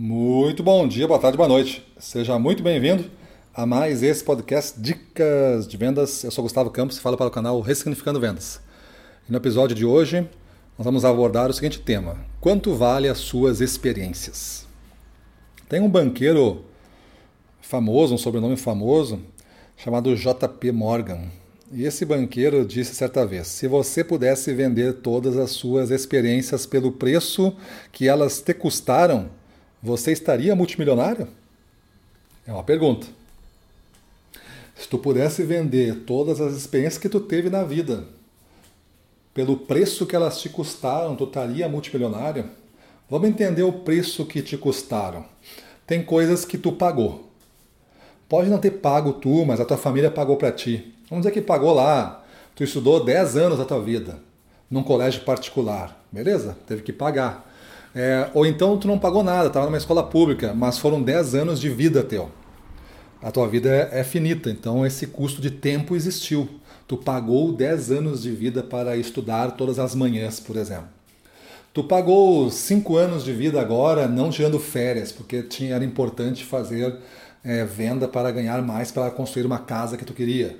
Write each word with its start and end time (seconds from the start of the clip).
Muito 0.00 0.62
bom 0.62 0.86
dia, 0.86 1.08
boa 1.08 1.18
tarde, 1.18 1.36
boa 1.36 1.48
noite. 1.48 1.84
Seja 1.98 2.38
muito 2.38 2.62
bem-vindo 2.62 3.10
a 3.52 3.66
mais 3.66 4.00
esse 4.00 4.22
podcast 4.22 4.80
Dicas 4.80 5.66
de 5.66 5.76
Vendas. 5.76 6.22
Eu 6.22 6.30
sou 6.30 6.44
Gustavo 6.44 6.70
Campos 6.70 6.98
e 6.98 7.00
falo 7.00 7.16
para 7.16 7.26
o 7.26 7.32
canal 7.32 7.60
Ressignificando 7.60 8.20
Vendas. 8.20 8.60
E 9.28 9.32
no 9.32 9.38
episódio 9.38 9.74
de 9.74 9.84
hoje, 9.84 10.20
nós 10.78 10.84
vamos 10.84 11.04
abordar 11.04 11.50
o 11.50 11.52
seguinte 11.52 11.80
tema: 11.80 12.16
Quanto 12.40 12.76
vale 12.76 13.08
as 13.08 13.18
suas 13.18 13.60
experiências? 13.60 14.68
Tem 15.68 15.80
um 15.80 15.90
banqueiro 15.90 16.64
famoso, 17.60 18.14
um 18.14 18.18
sobrenome 18.18 18.56
famoso, 18.56 19.20
chamado 19.76 20.14
JP 20.14 20.70
Morgan. 20.70 21.22
E 21.72 21.82
esse 21.82 22.04
banqueiro 22.04 22.64
disse 22.64 22.94
certa 22.94 23.26
vez: 23.26 23.48
se 23.48 23.66
você 23.66 24.04
pudesse 24.04 24.54
vender 24.54 24.92
todas 24.98 25.36
as 25.36 25.50
suas 25.50 25.90
experiências 25.90 26.66
pelo 26.66 26.92
preço 26.92 27.52
que 27.90 28.06
elas 28.06 28.40
te 28.40 28.54
custaram, 28.54 29.36
você 29.82 30.12
estaria 30.12 30.54
multimilionário? 30.54 31.28
É 32.46 32.52
uma 32.52 32.64
pergunta. 32.64 33.06
Se 34.76 34.88
tu 34.88 34.98
pudesse 34.98 35.42
vender 35.42 36.04
todas 36.06 36.40
as 36.40 36.54
experiências 36.54 37.00
que 37.00 37.08
tu 37.08 37.20
teve 37.20 37.50
na 37.50 37.64
vida, 37.64 38.04
pelo 39.34 39.56
preço 39.56 40.06
que 40.06 40.16
elas 40.16 40.40
te 40.40 40.48
custaram, 40.48 41.16
tu 41.16 41.24
estaria 41.24 41.68
multimilionário? 41.68 42.50
Vamos 43.10 43.28
entender 43.28 43.62
o 43.62 43.72
preço 43.72 44.24
que 44.26 44.42
te 44.42 44.56
custaram. 44.56 45.24
Tem 45.86 46.02
coisas 46.02 46.44
que 46.44 46.58
tu 46.58 46.72
pagou. 46.72 47.28
Pode 48.28 48.50
não 48.50 48.58
ter 48.58 48.72
pago 48.72 49.14
tu, 49.14 49.44
mas 49.46 49.60
a 49.60 49.64
tua 49.64 49.78
família 49.78 50.10
pagou 50.10 50.36
para 50.36 50.52
ti. 50.52 50.94
Vamos 51.08 51.24
dizer 51.24 51.32
que 51.32 51.40
pagou 51.40 51.72
lá. 51.72 52.24
Tu 52.54 52.64
estudou 52.64 53.04
10 53.04 53.36
anos 53.36 53.58
da 53.58 53.64
tua 53.64 53.80
vida 53.80 54.18
num 54.70 54.82
colégio 54.82 55.22
particular, 55.22 56.04
beleza? 56.12 56.56
Teve 56.66 56.82
que 56.82 56.92
pagar. 56.92 57.47
É, 58.00 58.30
ou 58.32 58.46
então 58.46 58.78
tu 58.78 58.86
não 58.86 58.96
pagou 58.96 59.24
nada, 59.24 59.48
estava 59.48 59.66
numa 59.66 59.76
escola 59.76 60.04
pública, 60.04 60.54
mas 60.54 60.78
foram 60.78 61.02
10 61.02 61.34
anos 61.34 61.58
de 61.58 61.68
vida 61.68 62.00
teu. 62.04 62.30
A 63.20 63.32
tua 63.32 63.48
vida 63.48 63.68
é, 63.68 63.98
é 63.98 64.04
finita, 64.04 64.48
então 64.48 64.86
esse 64.86 65.08
custo 65.08 65.42
de 65.42 65.50
tempo 65.50 65.96
existiu. 65.96 66.48
Tu 66.86 66.96
pagou 66.96 67.52
10 67.52 67.90
anos 67.90 68.22
de 68.22 68.30
vida 68.30 68.62
para 68.62 68.96
estudar 68.96 69.56
todas 69.56 69.80
as 69.80 69.96
manhãs, 69.96 70.38
por 70.38 70.54
exemplo. 70.54 70.86
Tu 71.74 71.82
pagou 71.82 72.48
5 72.48 72.96
anos 72.96 73.24
de 73.24 73.32
vida 73.32 73.60
agora 73.60 74.06
não 74.06 74.30
tirando 74.30 74.60
férias, 74.60 75.10
porque 75.10 75.42
tinha, 75.42 75.74
era 75.74 75.84
importante 75.84 76.44
fazer 76.44 76.98
é, 77.42 77.64
venda 77.64 78.06
para 78.06 78.30
ganhar 78.30 78.62
mais 78.62 78.92
para 78.92 79.10
construir 79.10 79.44
uma 79.44 79.58
casa 79.58 79.96
que 79.96 80.04
tu 80.04 80.14
queria. 80.14 80.56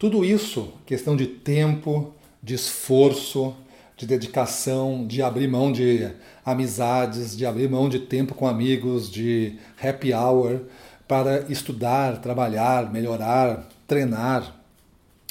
Tudo 0.00 0.24
isso, 0.24 0.72
questão 0.84 1.14
de 1.14 1.28
tempo, 1.28 2.12
de 2.42 2.54
esforço, 2.54 3.54
de 4.00 4.06
dedicação, 4.06 5.06
de 5.06 5.20
abrir 5.20 5.46
mão 5.46 5.70
de 5.70 6.10
amizades, 6.42 7.36
de 7.36 7.44
abrir 7.44 7.68
mão 7.68 7.86
de 7.86 7.98
tempo 7.98 8.34
com 8.34 8.48
amigos, 8.48 9.10
de 9.10 9.58
happy 9.78 10.14
hour, 10.14 10.62
para 11.06 11.40
estudar, 11.50 12.18
trabalhar, 12.18 12.90
melhorar, 12.90 13.68
treinar. 13.86 14.56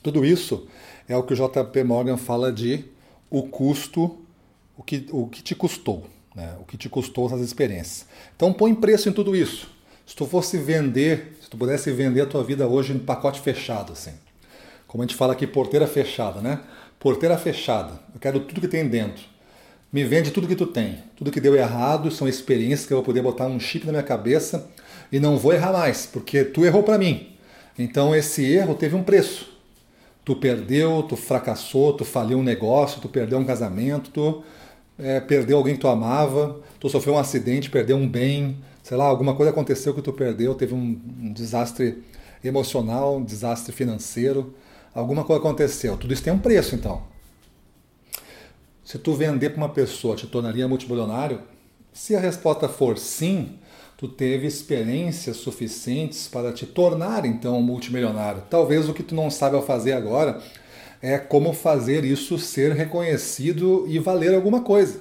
Tudo 0.00 0.24
isso 0.24 0.68
é 1.08 1.16
o 1.16 1.24
que 1.24 1.32
o 1.32 1.36
JP 1.36 1.82
Morgan 1.82 2.16
fala 2.16 2.52
de 2.52 2.84
o 3.28 3.42
custo, 3.42 4.16
o 4.76 4.82
que, 4.84 5.08
o 5.10 5.26
que 5.26 5.42
te 5.42 5.56
custou, 5.56 6.06
né? 6.32 6.54
o 6.60 6.64
que 6.64 6.76
te 6.76 6.88
custou 6.88 7.26
essas 7.26 7.40
experiências. 7.40 8.06
Então 8.36 8.52
põe 8.52 8.72
preço 8.76 9.08
em 9.08 9.12
tudo 9.12 9.34
isso. 9.34 9.68
Se 10.06 10.14
tu 10.14 10.24
fosse 10.24 10.56
vender, 10.56 11.36
se 11.42 11.50
tu 11.50 11.56
pudesse 11.56 11.90
vender 11.90 12.20
a 12.20 12.26
tua 12.26 12.44
vida 12.44 12.68
hoje 12.68 12.92
em 12.92 12.98
pacote 13.00 13.40
fechado, 13.40 13.92
assim. 13.92 14.12
Como 14.92 15.02
a 15.02 15.06
gente 15.06 15.16
fala 15.16 15.32
aqui, 15.32 15.46
porteira 15.46 15.86
fechada, 15.86 16.42
né? 16.42 16.60
Porteira 17.00 17.38
fechada. 17.38 17.92
Eu 18.12 18.20
quero 18.20 18.40
tudo 18.40 18.60
que 18.60 18.68
tem 18.68 18.86
dentro. 18.86 19.24
Me 19.90 20.04
vende 20.04 20.30
tudo 20.30 20.46
que 20.46 20.54
tu 20.54 20.66
tem. 20.66 20.98
Tudo 21.16 21.30
que 21.30 21.40
deu 21.40 21.56
errado 21.56 22.10
são 22.10 22.28
experiências 22.28 22.86
que 22.86 22.92
eu 22.92 22.98
vou 22.98 23.04
poder 23.04 23.22
botar 23.22 23.46
um 23.46 23.58
chip 23.58 23.86
na 23.86 23.92
minha 23.92 24.02
cabeça 24.02 24.68
e 25.10 25.18
não 25.18 25.38
vou 25.38 25.54
errar 25.54 25.72
mais, 25.72 26.04
porque 26.04 26.44
tu 26.44 26.62
errou 26.66 26.82
para 26.82 26.98
mim. 26.98 27.28
Então 27.78 28.14
esse 28.14 28.44
erro 28.44 28.74
teve 28.74 28.94
um 28.94 29.02
preço. 29.02 29.58
Tu 30.26 30.36
perdeu, 30.36 31.02
tu 31.04 31.16
fracassou, 31.16 31.94
tu 31.94 32.04
faliu 32.04 32.36
um 32.36 32.42
negócio, 32.42 33.00
tu 33.00 33.08
perdeu 33.08 33.38
um 33.38 33.46
casamento, 33.46 34.10
tu 34.10 34.44
é, 34.98 35.20
perdeu 35.20 35.56
alguém 35.56 35.74
que 35.74 35.80
tu 35.80 35.88
amava, 35.88 36.60
tu 36.78 36.90
sofreu 36.90 37.14
um 37.14 37.18
acidente, 37.18 37.70
perdeu 37.70 37.96
um 37.96 38.06
bem, 38.06 38.58
sei 38.82 38.98
lá, 38.98 39.06
alguma 39.06 39.34
coisa 39.34 39.52
aconteceu 39.52 39.94
que 39.94 40.02
tu 40.02 40.12
perdeu, 40.12 40.54
teve 40.54 40.74
um, 40.74 41.00
um 41.18 41.32
desastre 41.32 42.02
emocional, 42.44 43.16
um 43.16 43.24
desastre 43.24 43.72
financeiro 43.72 44.54
alguma 44.94 45.24
coisa 45.24 45.40
aconteceu. 45.40 45.96
Tudo 45.96 46.12
isso 46.12 46.22
tem 46.22 46.32
um 46.32 46.38
preço, 46.38 46.74
então. 46.74 47.02
Se 48.84 48.98
tu 48.98 49.14
vender 49.14 49.50
para 49.50 49.58
uma 49.58 49.68
pessoa, 49.68 50.16
te 50.16 50.26
tornaria 50.26 50.68
multimilionário? 50.68 51.40
Se 51.92 52.16
a 52.16 52.20
resposta 52.20 52.68
for 52.68 52.98
sim, 52.98 53.58
tu 53.96 54.08
teve 54.08 54.46
experiências 54.46 55.36
suficientes 55.36 56.26
para 56.26 56.52
te 56.52 56.66
tornar 56.66 57.24
então 57.24 57.62
multimilionário. 57.62 58.42
Talvez 58.50 58.88
o 58.88 58.94
que 58.94 59.02
tu 59.02 59.14
não 59.14 59.30
sabe 59.30 59.60
fazer 59.62 59.92
agora 59.92 60.42
é 61.00 61.18
como 61.18 61.52
fazer 61.52 62.04
isso 62.04 62.38
ser 62.38 62.72
reconhecido 62.72 63.84
e 63.88 63.98
valer 63.98 64.34
alguma 64.34 64.62
coisa. 64.62 65.00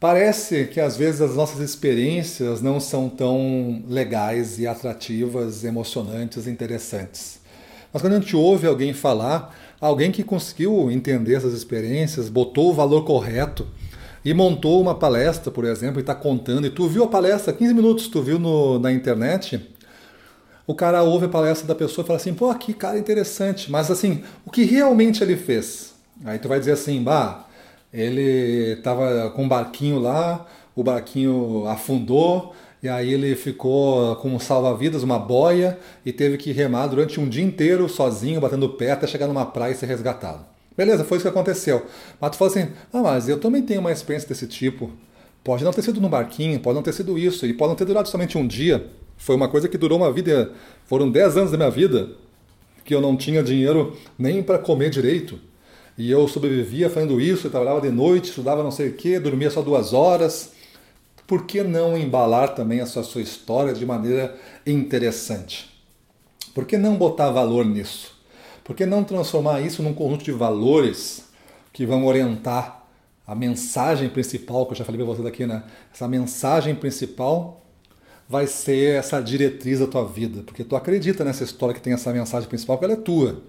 Parece 0.00 0.66
que 0.66 0.80
às 0.80 0.96
vezes 0.96 1.20
as 1.20 1.34
nossas 1.34 1.58
experiências 1.58 2.62
não 2.62 2.78
são 2.78 3.08
tão 3.08 3.82
legais 3.88 4.58
e 4.58 4.66
atrativas, 4.66 5.64
emocionantes, 5.64 6.46
interessantes. 6.46 7.40
Mas 7.92 8.02
quando 8.02 8.14
a 8.14 8.20
gente 8.20 8.36
ouve 8.36 8.66
alguém 8.66 8.92
falar, 8.92 9.54
alguém 9.80 10.10
que 10.10 10.22
conseguiu 10.22 10.90
entender 10.90 11.34
essas 11.34 11.52
experiências, 11.54 12.28
botou 12.28 12.70
o 12.70 12.74
valor 12.74 13.04
correto 13.04 13.66
e 14.24 14.34
montou 14.34 14.80
uma 14.80 14.94
palestra, 14.94 15.50
por 15.50 15.64
exemplo, 15.64 15.98
e 15.98 16.02
está 16.02 16.14
contando, 16.14 16.66
e 16.66 16.70
tu 16.70 16.86
viu 16.88 17.04
a 17.04 17.08
palestra, 17.08 17.52
15 17.52 17.72
minutos, 17.72 18.08
tu 18.08 18.20
viu 18.20 18.38
no, 18.38 18.78
na 18.78 18.92
internet, 18.92 19.60
o 20.66 20.74
cara 20.74 21.02
ouve 21.02 21.26
a 21.26 21.28
palestra 21.30 21.66
da 21.66 21.74
pessoa 21.74 22.04
e 22.04 22.06
fala 22.06 22.18
assim, 22.18 22.34
pô, 22.34 22.54
que 22.54 22.74
cara 22.74 22.98
interessante, 22.98 23.70
mas 23.70 23.90
assim, 23.90 24.22
o 24.44 24.50
que 24.50 24.64
realmente 24.64 25.22
ele 25.22 25.36
fez? 25.36 25.94
Aí 26.24 26.38
tu 26.38 26.48
vai 26.48 26.58
dizer 26.58 26.72
assim, 26.72 27.02
bah, 27.02 27.46
ele 27.92 28.72
estava 28.72 29.30
com 29.30 29.44
um 29.44 29.48
barquinho 29.48 29.98
lá, 29.98 30.46
o 30.76 30.82
barquinho 30.82 31.66
afundou, 31.66 32.54
e 32.82 32.88
aí 32.88 33.12
ele 33.12 33.34
ficou 33.34 34.14
com 34.16 34.28
um 34.28 34.38
salva-vidas, 34.38 35.02
uma 35.02 35.18
boia, 35.18 35.78
e 36.06 36.12
teve 36.12 36.36
que 36.36 36.52
remar 36.52 36.86
durante 36.86 37.18
um 37.18 37.28
dia 37.28 37.42
inteiro 37.42 37.88
sozinho, 37.88 38.40
batendo 38.40 38.68
pé, 38.68 38.92
até 38.92 39.06
chegar 39.06 39.26
numa 39.26 39.44
praia 39.44 39.72
e 39.72 39.74
ser 39.74 39.86
resgatado. 39.86 40.44
Beleza, 40.76 41.02
foi 41.04 41.16
isso 41.16 41.24
que 41.24 41.28
aconteceu. 41.28 41.84
Mas 42.20 42.30
tu 42.30 42.36
fala 42.36 42.50
assim, 42.52 42.68
ah, 42.92 43.02
mas 43.02 43.28
eu 43.28 43.40
também 43.40 43.62
tenho 43.62 43.80
uma 43.80 43.90
experiência 43.90 44.28
desse 44.28 44.46
tipo. 44.46 44.92
Pode 45.42 45.64
não 45.64 45.72
ter 45.72 45.82
sido 45.82 46.00
no 46.00 46.08
barquinho, 46.08 46.60
pode 46.60 46.76
não 46.76 46.82
ter 46.82 46.92
sido 46.92 47.18
isso, 47.18 47.44
e 47.46 47.52
pode 47.52 47.70
não 47.70 47.76
ter 47.76 47.84
durado 47.84 48.08
somente 48.08 48.38
um 48.38 48.46
dia. 48.46 48.86
Foi 49.16 49.34
uma 49.34 49.48
coisa 49.48 49.68
que 49.68 49.76
durou 49.76 49.98
uma 49.98 50.12
vida, 50.12 50.52
foram 50.86 51.10
10 51.10 51.36
anos 51.36 51.50
da 51.50 51.56
minha 51.56 51.70
vida, 51.70 52.10
que 52.84 52.94
eu 52.94 53.00
não 53.00 53.16
tinha 53.16 53.42
dinheiro 53.42 53.96
nem 54.16 54.40
para 54.40 54.56
comer 54.56 54.88
direito. 54.88 55.40
E 55.96 56.08
eu 56.12 56.28
sobrevivia 56.28 56.88
fazendo 56.88 57.20
isso, 57.20 57.48
eu 57.48 57.50
trabalhava 57.50 57.80
de 57.80 57.90
noite, 57.90 58.28
estudava 58.28 58.62
não 58.62 58.70
sei 58.70 58.90
o 58.90 58.92
que, 58.92 59.18
dormia 59.18 59.50
só 59.50 59.62
duas 59.62 59.92
horas 59.92 60.52
por 61.28 61.44
que 61.44 61.62
não 61.62 61.96
embalar 61.96 62.54
também 62.54 62.80
a 62.80 62.86
sua, 62.86 63.02
sua 63.02 63.20
história 63.20 63.74
de 63.74 63.84
maneira 63.84 64.34
interessante? 64.66 65.70
Por 66.54 66.64
que 66.64 66.78
não 66.78 66.96
botar 66.96 67.30
valor 67.30 67.66
nisso? 67.66 68.18
Por 68.64 68.74
que 68.74 68.86
não 68.86 69.04
transformar 69.04 69.60
isso 69.60 69.82
num 69.82 69.92
conjunto 69.92 70.24
de 70.24 70.32
valores 70.32 71.28
que 71.70 71.84
vão 71.84 72.06
orientar 72.06 72.82
a 73.26 73.34
mensagem 73.34 74.08
principal, 74.08 74.64
que 74.64 74.72
eu 74.72 74.76
já 74.76 74.86
falei 74.86 75.04
para 75.04 75.14
vocês 75.14 75.26
aqui, 75.26 75.46
né? 75.46 75.64
Essa 75.92 76.08
mensagem 76.08 76.74
principal 76.74 77.62
vai 78.26 78.46
ser 78.46 78.96
essa 78.98 79.20
diretriz 79.20 79.80
da 79.80 79.86
tua 79.86 80.06
vida, 80.06 80.42
porque 80.42 80.64
tu 80.64 80.74
acredita 80.74 81.24
nessa 81.24 81.44
história 81.44 81.74
que 81.74 81.80
tem 81.82 81.92
essa 81.92 82.10
mensagem 82.10 82.48
principal, 82.48 82.78
que 82.78 82.86
ela 82.86 82.94
é 82.94 82.96
tua. 82.96 83.42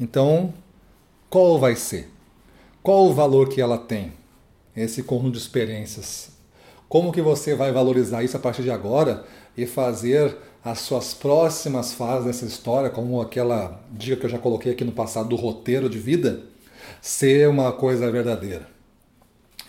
Então, 0.00 0.52
qual 1.30 1.56
vai 1.60 1.76
ser? 1.76 2.10
Qual 2.82 3.06
o 3.06 3.14
valor 3.14 3.48
que 3.48 3.60
ela 3.60 3.78
tem? 3.78 4.12
Esse 4.74 5.04
conjunto 5.04 5.32
de 5.32 5.38
experiências 5.38 6.31
como 6.92 7.10
que 7.10 7.22
você 7.22 7.54
vai 7.54 7.72
valorizar 7.72 8.22
isso 8.22 8.36
a 8.36 8.38
partir 8.38 8.62
de 8.62 8.70
agora 8.70 9.24
e 9.56 9.64
fazer 9.64 10.36
as 10.62 10.80
suas 10.80 11.14
próximas 11.14 11.94
fases 11.94 12.26
dessa 12.26 12.44
história, 12.44 12.90
como 12.90 13.18
aquela 13.18 13.80
dica 13.90 14.16
que 14.16 14.26
eu 14.26 14.28
já 14.28 14.38
coloquei 14.38 14.72
aqui 14.72 14.84
no 14.84 14.92
passado 14.92 15.30
do 15.30 15.36
roteiro 15.36 15.88
de 15.88 15.98
vida, 15.98 16.42
ser 17.00 17.48
uma 17.48 17.72
coisa 17.72 18.12
verdadeira. 18.12 18.66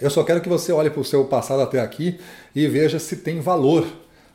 Eu 0.01 0.09
só 0.09 0.21
quero 0.21 0.41
que 0.41 0.49
você 0.49 0.73
olhe 0.73 0.89
para 0.89 0.99
o 0.99 1.05
seu 1.05 1.23
passado 1.23 1.61
até 1.61 1.79
aqui 1.79 2.19
e 2.53 2.67
veja 2.67 2.99
se 2.99 3.15
tem 3.15 3.39
valor 3.39 3.87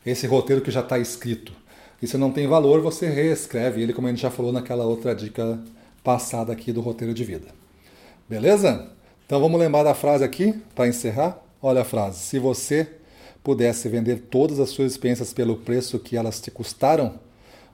esse 0.03 0.25
roteiro 0.25 0.59
que 0.59 0.71
já 0.71 0.79
está 0.79 0.97
escrito. 0.97 1.53
E 2.01 2.07
se 2.07 2.17
não 2.17 2.31
tem 2.31 2.47
valor, 2.47 2.81
você 2.81 3.07
reescreve 3.07 3.83
ele, 3.83 3.93
como 3.93 4.07
a 4.07 4.09
gente 4.09 4.23
já 4.23 4.31
falou 4.31 4.51
naquela 4.51 4.85
outra 4.85 5.13
dica 5.13 5.59
passada 6.03 6.51
aqui 6.51 6.71
do 6.71 6.81
roteiro 6.81 7.13
de 7.13 7.23
vida. 7.23 7.49
Beleza? 8.27 8.89
Então 9.27 9.39
vamos 9.39 9.59
lembrar 9.59 9.83
da 9.83 9.93
frase 9.93 10.23
aqui 10.23 10.59
para 10.73 10.87
encerrar. 10.87 11.48
Olha 11.61 11.81
a 11.81 11.85
frase: 11.85 12.19
se 12.19 12.39
você 12.39 12.87
pudesse 13.43 13.87
vender 13.89 14.27
todas 14.29 14.59
as 14.59 14.69
suas 14.69 14.91
experiências 14.91 15.33
pelo 15.33 15.57
preço 15.57 15.99
que 15.99 16.15
elas 16.15 16.39
te 16.39 16.51
custaram, 16.51 17.19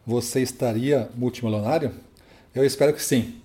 você 0.05 0.41
estaria 0.41 1.09
multimilionário? 1.15 1.91
Eu 2.53 2.65
espero 2.65 2.93
que 2.93 3.03
sim. 3.03 3.35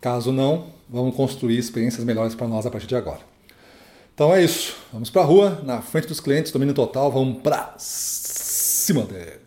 Caso 0.00 0.30
não, 0.30 0.66
vamos 0.88 1.14
construir 1.16 1.58
experiências 1.58 2.04
melhores 2.04 2.34
para 2.34 2.46
nós 2.46 2.66
a 2.66 2.70
partir 2.70 2.86
de 2.86 2.96
agora. 2.96 3.20
Então 4.14 4.34
é 4.34 4.42
isso. 4.42 4.76
Vamos 4.92 5.10
para 5.10 5.22
a 5.22 5.24
rua, 5.24 5.60
na 5.64 5.82
frente 5.82 6.08
dos 6.08 6.20
clientes, 6.20 6.52
domínio 6.52 6.74
total, 6.74 7.10
vamos 7.10 7.42
para 7.42 7.74
cima 7.76 9.02
deles. 9.02 9.45